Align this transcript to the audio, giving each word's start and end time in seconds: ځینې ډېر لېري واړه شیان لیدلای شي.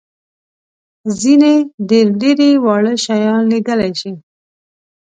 ځینې 1.21 1.53
ډېر 1.89 2.07
لېري 2.21 2.51
واړه 2.65 2.93
شیان 3.05 3.41
لیدلای 3.51 3.91
شي. 4.01 4.11